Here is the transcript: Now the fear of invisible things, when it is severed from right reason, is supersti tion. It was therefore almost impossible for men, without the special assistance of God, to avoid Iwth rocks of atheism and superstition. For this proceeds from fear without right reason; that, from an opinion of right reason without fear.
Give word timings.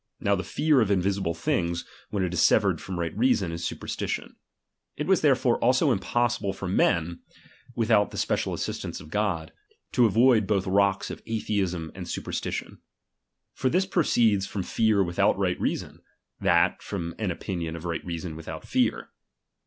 Now 0.19 0.33
the 0.33 0.43
fear 0.43 0.81
of 0.81 0.89
invisible 0.89 1.35
things, 1.35 1.85
when 2.09 2.23
it 2.23 2.33
is 2.33 2.41
severed 2.41 2.81
from 2.81 2.99
right 2.99 3.15
reason, 3.15 3.51
is 3.51 3.63
supersti 3.63 4.07
tion. 4.07 4.35
It 4.97 5.05
was 5.05 5.21
therefore 5.21 5.59
almost 5.59 5.83
impossible 5.83 6.53
for 6.53 6.67
men, 6.67 7.19
without 7.75 8.09
the 8.09 8.17
special 8.17 8.55
assistance 8.55 8.99
of 8.99 9.11
God, 9.11 9.53
to 9.91 10.07
avoid 10.07 10.47
Iwth 10.47 10.63
rocks 10.65 11.11
of 11.11 11.21
atheism 11.27 11.91
and 11.93 12.09
superstition. 12.09 12.79
For 13.53 13.69
this 13.69 13.85
proceeds 13.85 14.47
from 14.47 14.63
fear 14.63 15.03
without 15.03 15.37
right 15.37 15.61
reason; 15.61 16.01
that, 16.39 16.81
from 16.81 17.13
an 17.19 17.29
opinion 17.29 17.75
of 17.75 17.85
right 17.85 18.03
reason 18.03 18.35
without 18.35 18.65
fear. 18.67 19.09